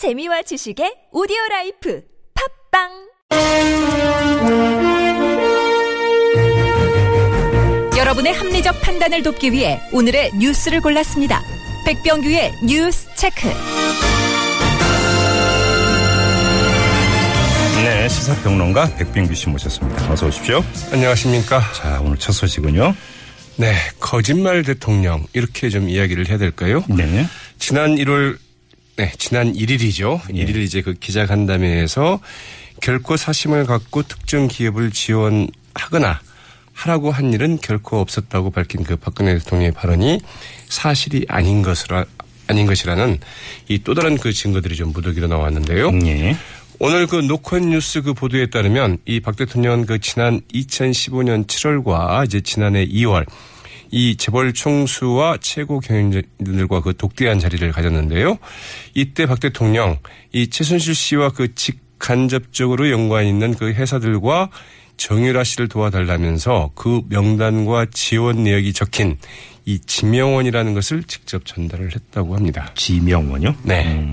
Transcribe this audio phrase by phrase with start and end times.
[0.00, 2.02] 재미와 지식의 오디오 라이프
[2.72, 2.88] 팟빵
[7.98, 11.42] 여러분의 합리적 판단을 돕기 위해 오늘의 뉴스를 골랐습니다.
[11.84, 13.46] 백병규의 뉴스 체크.
[17.84, 20.10] 네, 시사평론가 백병규 씨 모셨습니다.
[20.10, 20.64] 어서 오십시오.
[20.94, 21.60] 안녕하십니까.
[21.74, 22.94] 자, 오늘 첫 소식은요.
[23.56, 26.82] 네, 거짓말 대통령 이렇게 좀 이야기를 해야 될까요?
[26.88, 27.26] 네.
[27.58, 28.38] 지난 1월
[29.00, 30.20] 네, 지난 1일이죠.
[30.34, 30.44] 예.
[30.44, 32.20] 1일 이제 그 기자간담회에서
[32.82, 36.20] 결코 사심을 갖고 특정 기업을 지원하거나
[36.74, 40.20] 하라고 한 일은 결코 없었다고 밝힌 그 박근혜 대통령의 발언이
[40.68, 42.04] 사실이 아닌 것으로
[42.46, 43.18] 아닌 것이라는
[43.70, 45.92] 이 또 다른 그 증거들이 좀 무더기로 나왔는데요.
[46.04, 46.36] 예.
[46.78, 52.42] 오늘 그 노컷 뉴스 그 보도에 따르면 이 박 대통령은 그 지난 2015년 7월과 이제
[52.42, 53.24] 지난해 2월
[53.90, 58.38] 이 재벌 총수와 최고 경영진들과 그 독대한 자리를 가졌는데요.
[58.94, 59.98] 이때 박 대통령
[60.32, 64.50] 이 최순실 씨와 그 직간접적으로 연관 있는 그 회사들과
[64.96, 69.16] 정유라 씨를 도와달라면서 그 명단과 지원 내역이 적힌
[69.70, 72.72] 이 지명원이라는 것을 직접 전달을 했다고 합니다.
[72.74, 73.54] 지명원요?
[73.62, 74.04] 네.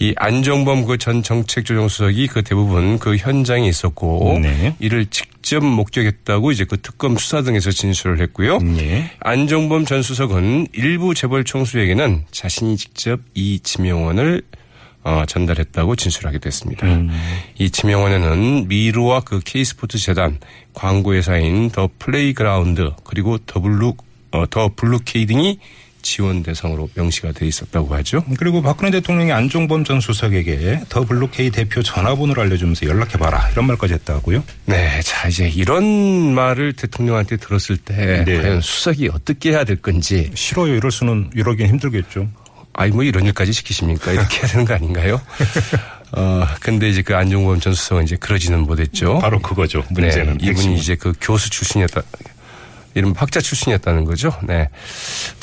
[0.00, 4.74] 이 안정범 그 전 정책조정수석이 그 대부분 그 현장에 있었고 네.
[4.80, 8.58] 이를 직접 목격했다고 이제 그 특검 수사 등에서 진술을 했고요.
[8.78, 9.12] 예.
[9.20, 14.42] 안정범 전 수석은 일부 재벌 총수에게는 자신이 직접 이 지명원을
[15.04, 16.84] 어, 전달했다고 진술하기도 했습니다.
[17.58, 20.40] 이 지명원에는 미르와 그 K스포츠 재단,
[20.72, 24.05] 광고회사인 더 플레이그라운드 그리고 더블루 어,
[24.50, 25.58] 더 블루케이 등이
[26.02, 28.22] 지원 대상으로 명시가 돼 있었다고 하죠.
[28.38, 34.44] 그리고 박근혜 대통령이 안종범 전 수석에게 더 블루케이 대표 전화번호를 알려주면서 연락해봐라 이런 말까지 했다고요?
[34.66, 35.84] 네, 자 이제 이런
[36.32, 38.40] 말을 대통령한테 들었을 때 네.
[38.40, 40.76] 과연 수석이 어떻게 해야 될 건지 싫어요.
[40.76, 42.28] 이럴 수는 이러긴 힘들겠죠.
[42.72, 44.12] 아이 뭐 이런 일까지 시키십니까?
[44.12, 45.20] 이렇게 해야 되는 거 아닌가요?
[46.12, 49.18] 어 근데 이제 그 안종범 전 수석은 이제 그러지는 못했죠.
[49.18, 49.82] 바로 그거죠.
[49.90, 50.38] 문제는.
[50.38, 50.76] 네, 이분이 핵심은.
[50.76, 52.02] 이제 그 교수 출신이었다.
[52.96, 54.32] 이런 학자 출신이었다는 거죠.
[54.42, 54.70] 네.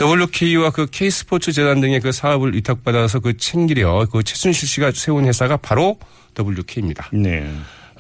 [0.02, 5.58] WK와 그 K스포츠 재단 등의 그 사업을 위탁받아서 그 챙기려 그 최순실 씨가 세운 회사가
[5.58, 5.98] 바로
[6.38, 7.10] WK입니다.
[7.14, 7.48] 네.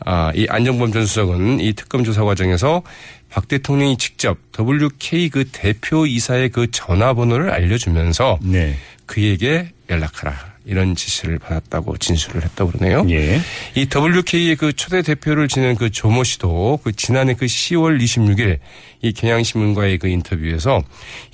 [0.05, 2.81] 아, 이 안정범 전 수석은 이 특검 조사 과정에서
[3.29, 8.75] 박 대통령이 직접 WK 그 대표 이사의 그 전화번호를 알려주면서 네.
[9.05, 10.52] 그에게 연락하라.
[10.65, 13.05] 이런 지시를 받았다고 진술을 했다고 그러네요.
[13.09, 13.39] 예.
[13.75, 18.59] 이 WK의 그 초대 대표를 지낸 그 조모 씨도 그 지난해 그 10월 26일
[19.01, 20.81] 이 경향신문과의 그 인터뷰에서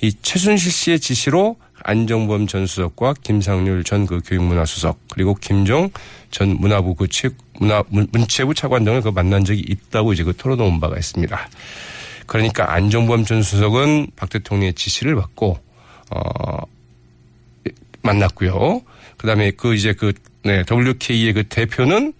[0.02, 5.90] 이 최순실 씨의 지시로 안정범 전 수석과 김상률 전 그 교육문화수석 그리고 김종
[6.30, 10.34] 전 문화부 그 체, 문화 문- 문체부 차관 등을 그 만난 적이 있다고 이제 그
[10.36, 11.48] 털어놓은 바가 있습니다.
[12.26, 15.58] 그러니까 안정범 전 수석은 박 대통령의 지시를 받고
[16.10, 16.59] 어
[18.10, 18.82] 만났고요.
[19.16, 20.12] 그 다음에 그 이제 그
[20.44, 22.12] 네, WK의 그 대표는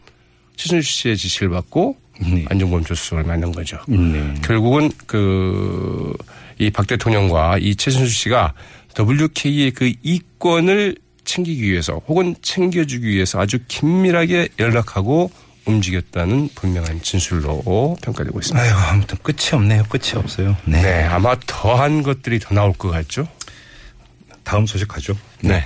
[0.56, 2.44] 최순실 씨의 지시를 받고 네.
[2.50, 3.78] 안정범 전 수석을 만난 거죠.
[3.88, 4.34] 네.
[4.42, 6.12] 결국은 그
[6.60, 8.52] 이 박 대통령과 이 최순실 씨가
[8.98, 15.30] WK의 그 이권을 챙기기 위해서 혹은 챙겨주기 위해서 아주 긴밀하게 연락하고
[15.64, 18.62] 움직였다는 분명한 진술로 평가되고 있습니다.
[18.62, 19.84] 아유, 아무튼 끝이 없네요.
[19.88, 20.54] 끝이 없어요.
[20.66, 20.82] 네.
[20.82, 23.26] 네, 아마 더한 것들이 더 나올 것 같죠.
[24.44, 25.16] 다음 소식 가죠.
[25.40, 25.64] 네.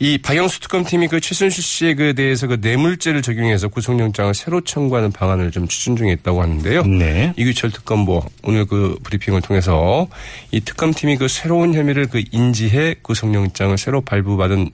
[0.00, 5.50] 이 박영수 특검팀이 그 최순실 씨에 그 대해서 그 뇌물죄를 적용해서 구속영장을 새로 청구하는 방안을
[5.50, 6.84] 좀 추진 중에 있다고 하는데요.
[6.84, 7.32] 네.
[7.36, 10.06] 이규철 특검보 오늘 그 브리핑을 통해서
[10.52, 14.70] 이 특검팀이 그 새로운 혐의를 그 인지해 구속영장을 새로 발부받은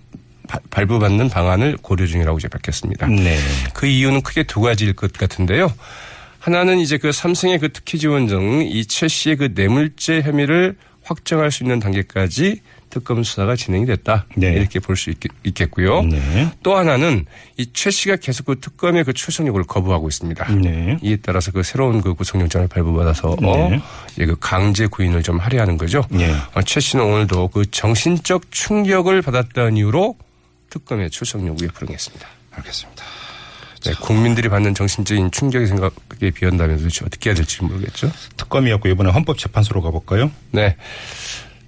[0.47, 3.07] 바- 발부받는 방안을 고려 중이라고 이제 밝혔습니다.
[3.07, 3.39] 네.
[3.73, 5.73] 그 이유는 크게 두 가지일 것 같은데요.
[6.39, 11.51] 하나는 이제 그 삼성의 그 특혜 지원 등 이 최 씨의 그 뇌물죄 혐의를 확정할
[11.53, 12.61] 수 있는 단계까지
[12.91, 14.27] 특검 수사가 진행이 됐다.
[14.37, 14.53] 네.
[14.55, 15.13] 이렇게 볼 수
[15.45, 16.03] 있겠고요.
[16.03, 16.49] 네.
[16.63, 17.27] 또 하나는
[17.57, 20.55] 이 최 씨가 계속 그 특검의 그 출석 요구를 거부하고 있습니다.
[20.55, 20.97] 네.
[21.03, 23.81] 이에 따라서 그 새로운 그 구속영장을 발부받아서 네.
[24.13, 26.05] 이제 그 강제 구인을 좀 하려 하는 거죠.
[26.09, 26.33] 네.
[26.55, 30.17] 어, 최 씨는 오늘도 그 정신적 충격을 받았다는 이유로
[30.71, 32.27] 특검의 출석 요구에 불응했습니다.
[32.53, 33.05] 알겠습니다.
[33.85, 38.11] 네, 국민들이 받는 정신적인 충격의 생각에 비한다면 도대체 어떻게 해야 될지 모르겠죠.
[38.37, 40.31] 특검이었고 이번에 헌법재판소로 가볼까요?
[40.53, 40.77] 네.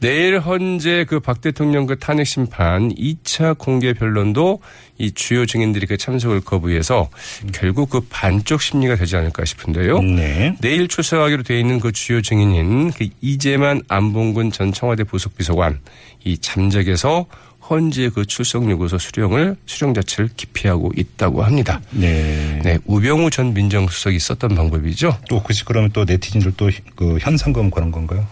[0.01, 4.61] 내일 헌재 그 박 대통령 그 탄핵 심판 2차 공개 변론도
[4.99, 7.09] 이 주요 증인들이 그 참석을 거부해서
[7.53, 10.01] 결국 그 반쪽 심리가 되지 않을까 싶은데요.
[10.03, 10.55] 네.
[10.61, 15.81] 내일 출석하기로 돼 있는 그 주요 증인인 그 이재만 안봉근 전 청와대 부속비서관
[16.25, 17.27] 이 잠적에서
[17.69, 21.81] 헌재 그 출석 요구서 수령을 수령 자체를 기피하고 있다고 합니다.
[21.91, 22.61] 네.
[22.63, 25.19] 네, 우병우 전 민정수석이 썼던 방법이죠.
[25.29, 28.25] 또 혹시 그러면 또 네티즌들 또 그 현상금 거는 건가요?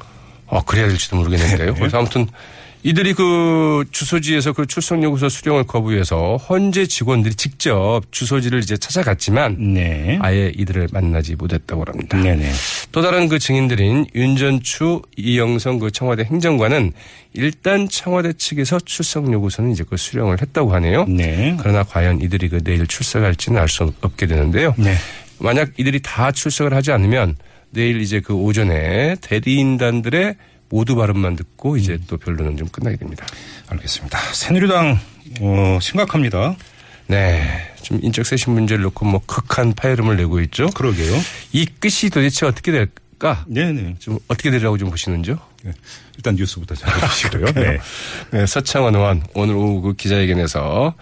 [0.55, 1.75] 어, 그래야 될지도 모르겠는데요.
[1.75, 2.29] 그래서 아무튼
[2.85, 10.19] 이들이 그 주소지에서 그 출석 요구서 수령을 거부해서 헌재 직원들이 직접 주소지를 이제 찾아갔지만 네.
[10.21, 12.19] 아예 이들을 만나지 못했다고 합니다.
[12.19, 12.53] 네네.
[12.93, 16.93] 또 다른 그 증인들인 윤전추, 이영성 그 청와대 행정관은
[17.33, 21.06] 일단 청와대 측에서 출석 요구서는 이제 그 수령을 했다고 하네요.
[21.06, 21.56] 네.
[21.59, 24.75] 그러나 과연 이들이 그 내일 출석할지는 알 수 없게 되는데요.
[24.77, 24.95] 네.
[25.39, 27.35] 만약 이들이 다 출석을 하지 않으면
[27.75, 30.37] 내일 이제 그 오전에 대리인단들의
[30.71, 33.26] 모두 발언만 듣고 이제 또 변론은 좀 끝나게 됩니다.
[33.69, 34.19] 알겠습니다.
[34.32, 34.99] 새누리당
[35.41, 36.56] 어, 심각합니다.
[37.06, 37.73] 네.
[37.82, 40.69] 좀 인적 쇄신 문제를 놓고 뭐 극한 파열음을 내고 있죠.
[40.71, 41.15] 그러게요.
[41.53, 43.44] 이 끝이 도대체 어떻게 될까?
[43.47, 43.97] 네네.
[43.99, 45.38] 좀 어떻게 되리라고 좀 보시는지요?
[45.65, 45.73] 네.
[46.17, 47.47] 일단 뉴스부터 잘 보시고요.
[47.55, 47.79] 네.
[48.31, 50.94] 네, 서창원 의원 오늘 오후 그 기자회견에서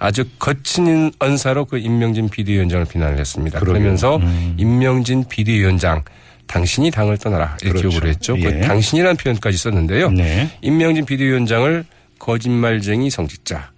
[0.00, 3.60] 아주 거친 언사로 그 임명진 비대위원장을 비난을 했습니다.
[3.60, 3.78] 그러게요.
[3.78, 4.54] 그러면서 음.
[4.56, 6.02] 임명진 비대위원장
[6.46, 7.88] 당신이 당을 떠나라 이렇게 그렇죠.
[7.88, 8.36] 요구를 했죠.
[8.38, 8.42] 예.
[8.42, 10.10] 그 당신이라는 표현까지 썼는데요.
[10.10, 10.50] 네.
[10.62, 11.84] 임명진 비대위원장을
[12.18, 13.70] 거짓말쟁이 성직자,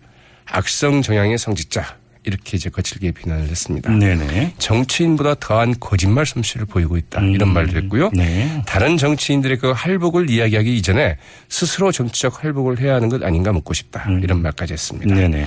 [0.46, 3.90] 악성 정향의 성직자 이렇게 이제 거칠게 비난을 했습니다.
[3.90, 4.54] 네네.
[4.58, 8.10] 정치인보다 더한 거짓말 솜씨를 보이고 있다 이런 말도 했고요.
[8.14, 8.62] 네.
[8.64, 11.16] 다른 정치인들의 그 할복을 이야기하기 이전에
[11.48, 15.12] 스스로 정치적 할복을 해야 하는 것 아닌가 묻고 싶다 이런 말까지 했습니다.
[15.12, 15.46] 네네.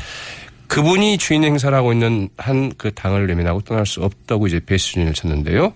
[0.75, 5.71] 그분이 주인 행사를 하고 있는 한 그 당을 외면하고 떠날 수 없다고 이제 배수진을 쳤는데요.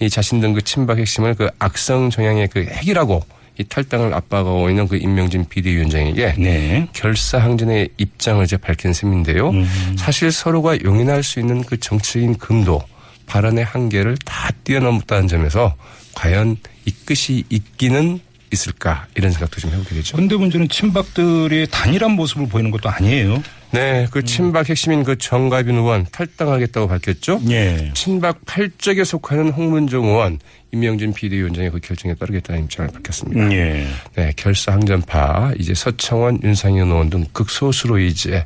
[0.00, 3.24] 이 자신 등그 친박 핵심을 그 악성 정향의 그 핵이라고
[3.58, 6.88] 이 탈당을 압박하고 있는 그 임명진 비대위원장에게 네.
[6.92, 9.50] 결사항전의 입장을 이제 밝힌 셈인데요.
[9.50, 9.96] 음.
[9.96, 12.82] 사실 서로가 용인할 수 있는 그 정치적인 금도
[13.26, 15.74] 발언의 한계를 다 뛰어넘었다는 점에서
[16.14, 18.20] 과연 이 끝이 있기는
[18.52, 20.16] 있을까 이런 생각도 좀 해보게 되죠.
[20.16, 23.42] 근데 문제는 친박들의 단일한 모습을 보이는 것도 아니에요.
[23.72, 27.40] 네, 그 친박 핵심인 그 정가빈 의원 탈당하겠다고 밝혔죠.
[27.48, 27.90] 예.
[27.94, 30.38] 친박 팔적에 속하는 홍문종 의원,
[30.72, 33.50] 임명진 비대위원장의 그 결정에 따르겠다는 입장을 밝혔습니다.
[33.52, 33.86] 예.
[34.14, 38.44] 네, 결사 항전파 이제 서청원, 윤상현 의원 등 극소수로 이제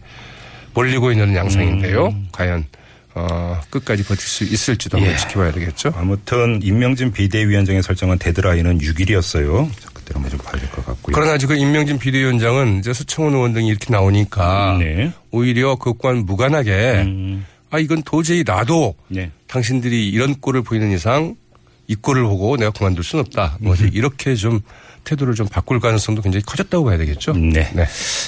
[0.74, 2.14] 몰리고 있는 양상인데요.
[2.32, 2.64] 과연
[3.18, 5.16] 어, 끝까지 버틸 수 있을지도 한번 예.
[5.16, 5.90] 지켜봐야 되겠죠.
[5.96, 9.70] 아무튼 임명진 비대위원장이 설정한 데드라인은 6일이었어요.
[9.94, 11.14] 그때로 한번 좀 봐야 될 것 같고요.
[11.14, 15.12] 그러나 지금 임명진 비대위원장은 이제 서청원 의원 등이 이렇게 나오니까 네.
[15.30, 16.72] 오히려 그과는 무관하게
[17.06, 17.46] 음.
[17.70, 19.30] 아 이건 도저히 나도 네.
[19.46, 21.36] 당신들이 이런 꼴을 보이는 이상
[21.88, 23.56] 이 꼴을 보고 내가 그만둘 수는 없다.
[23.60, 23.90] 뭐 음.
[23.94, 24.60] 이렇게 좀
[25.04, 27.32] 태도를 좀 바꿀 가능성도 굉장히 커졌다고 봐야 되겠죠.
[27.32, 27.70] 네.
[27.72, 27.86] 네.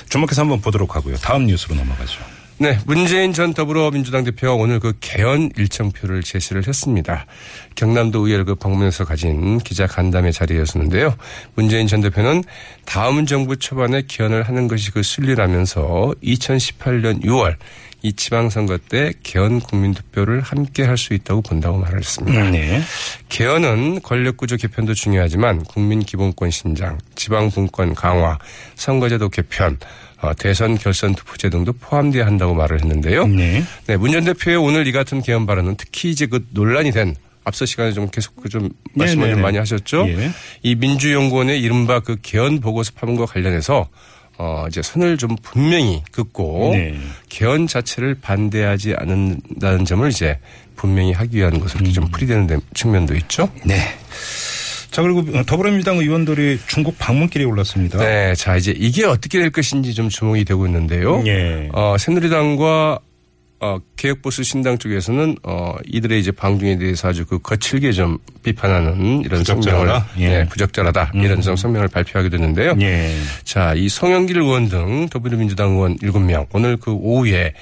[0.09, 1.17] 주목해서 한번 보도록 하고요.
[1.17, 2.21] 다음 뉴스로 넘어가죠.
[2.61, 7.25] 네, 문재인 전 더불어민주당 대표가 오늘 그 개헌 일정표를 제시를 했습니다.
[7.77, 11.15] 경남도 의회를 그 방문해서 가진 기자 간담회 자리였었는데요.
[11.55, 12.43] 문재인 전 대표는
[12.85, 17.55] 다음 정부 초반에 개헌을 하는 것이 그 순리라면서 2018년 6월
[18.03, 22.51] 이 지방선거 때 개헌 국민투표를 함께 할 수 있다고 본다고 말을 했습니다.
[22.51, 22.81] 네.
[23.29, 28.39] 개헌은 권력구조 개편도 중요하지만 국민 기본권 신장, 지방 분권 강화,
[28.75, 29.79] 선거제도 개편,
[30.21, 33.27] 어, 대선 결선 투표제 등도 포함돼야 한다고 말을 했는데요.
[33.29, 33.63] 네.
[33.87, 37.15] 네, 문전 대표의 오늘 이 같은 개헌 발언은 특히 이제 그 논란이 된
[37.45, 39.35] 앞서 시간에 좀 계속 그좀 말씀을 네네네.
[39.35, 40.07] 좀 많이 하셨죠.
[40.09, 40.31] 예.
[40.63, 43.89] 이 민주연구원의 이른바 그 개헌 보고서 파문과 관련해서
[44.39, 46.97] 어 이제 선을 좀 분명히 긋고 네.
[47.29, 50.39] 개헌 자체를 반대하지 않는다는 점을 이제
[50.77, 51.93] 분명히 하기 위한 것으로 음.
[51.93, 53.51] 좀 풀이되는 데- 측면도 있죠.
[53.65, 53.77] 네.
[54.91, 57.99] 자, 그리고 더불어민주당 의원들이 중국 방문길에 올랐습니다.
[57.99, 61.23] 네, 자 이제 이게 어떻게 될 것인지 좀 주목이 되고 있는데요.
[61.27, 61.69] 예.
[61.73, 62.99] 어, 새누리당과
[63.61, 69.43] 어, 개혁보수 신당 쪽에서는 어, 이들의 이제 방중에 대해서 아주 그 거칠게 좀 비판하는 이런
[69.43, 70.09] 성명을 부적절하다?
[70.19, 70.29] 예.
[70.29, 72.77] 네, 부적절하다 이런 성- 성명을 발표하게 됐는데요.
[72.81, 73.13] 예.
[73.43, 77.55] 자, 이 송영길 의원 등 더불어민주당 의원 7명 오늘 그 오후에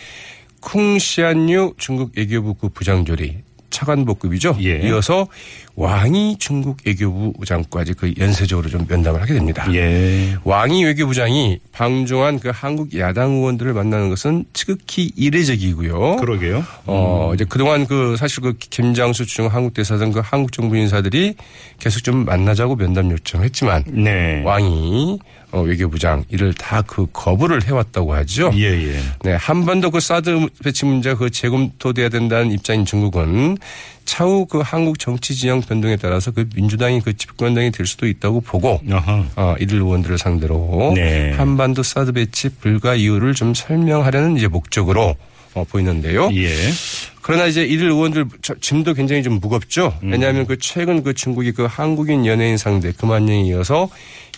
[0.61, 3.39] 쿵시안유 중국 외교부 그 부장조리
[3.77, 4.57] 차관복급이죠.
[4.63, 4.81] 예.
[4.89, 5.29] 이어서
[5.75, 9.67] 왕이 중국 외교부 부장까지 그 연쇄적으로 좀 면담을 하게 됩니다.
[9.75, 10.35] 예.
[10.45, 16.17] 왕이 외교부장이 방중한 그 한국 야당 의원들을 만나는 것은 지극히 이례적이고요.
[16.17, 16.65] 그러게요.
[16.87, 21.35] 어, 이제 그동안 그 사실 그 김장수 주중 한국 대사등 그 한국 정부 인사들이
[21.79, 24.43] 계속 좀 만나자고 면담 요청했지만 네.
[24.45, 25.19] 왕이
[25.53, 28.53] 어, 외교부장 이를 다 그 거부를 해왔다고 하죠.
[28.55, 29.01] 예, 예.
[29.23, 33.59] 네, 한번더그 사드 배치 문제가 그 재검토돼야 된다는 입장인 중국은
[34.05, 38.81] 차후 그 한국 정치 진영 변동에 따라서 그 민주당이 그 집권당이 될 수도 있다고 보고.
[39.37, 41.33] 어, 이들 의원들을 상대로 네.
[41.33, 45.17] 한반도 사드 배치 불가 이유를 좀 설명하려는 이제 목적으로
[45.55, 46.29] 어, 보이는데요.
[46.35, 46.55] 예.
[47.23, 49.99] 그러나 이제 이들 의원들 저- 짐도 굉장히 좀 무겁죠.
[50.03, 50.13] 음.
[50.13, 53.89] 왜냐하면 그 최근 그 중국이 그 한국인 연예인 상대 그만령에 이어서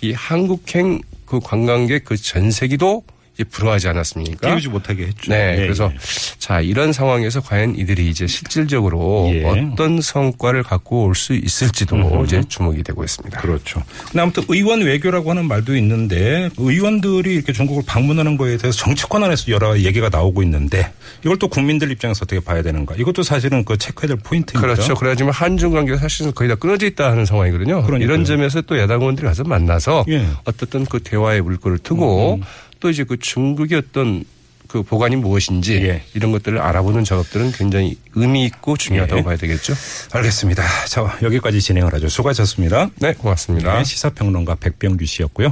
[0.00, 3.02] 이 한국행 그 관광객 그 전세기도
[3.38, 4.48] 이제 불허하지 않았습니까?
[4.48, 5.30] 띄우지 못하게 했죠.
[5.30, 5.52] 네.
[5.52, 5.98] 예, 그래서 예.
[6.38, 9.44] 자, 이런 상황에서 과연 이들이 이제 실질적으로 예.
[9.44, 13.40] 어떤 성과를 갖고 올 수 있을지도 이제 주목이 되고 있습니다.
[13.40, 13.82] 그렇죠.
[14.06, 19.50] 근데 아무튼 의원 외교라고 하는 말도 있는데 의원들이 이렇게 중국을 방문하는 거에 대해서 정치권 안에서
[19.50, 20.92] 여러 얘기가 나오고 있는데
[21.24, 22.94] 이걸 또 국민들 입장에서 어떻게 봐야 되는가?
[22.96, 24.60] 이것도 사실은 그 체크해야 될 포인트입니다.
[24.60, 24.94] 그렇죠.
[24.94, 27.82] 그래야지만 한중 관계가 사실은 거의 다 끊어져 있다 하는 상황이거든요.
[27.82, 28.04] 그러니까요.
[28.04, 30.18] 이런 점에서 또 야당 의원들이 가서 만나서 예.
[30.18, 32.40] 음, 어떻든 그 대화의 물꼬를 트고
[32.80, 34.24] 또 이제 그 중국의 어떤
[34.68, 36.02] 그 보관이 무엇인지 예.
[36.14, 39.24] 이런 것들을 알아보는 작업들은 굉장히 의미 있고 중요하다고 예.
[39.24, 39.72] 봐야 되겠죠.
[40.12, 40.62] 알겠습니다.
[40.86, 42.08] 자 여기까지 진행을 하죠.
[42.08, 42.90] 수고하셨습니다.
[42.96, 43.78] 네, 고맙습니다.
[43.78, 45.46] 네, 시사평론가 백병규 씨였고요.